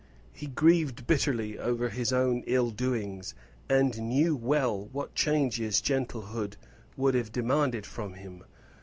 [0.33, 3.35] He grieved bitterly over his own ill doings,
[3.69, 6.57] and knew well what changes gentlehood
[6.97, 8.43] would have demanded from him.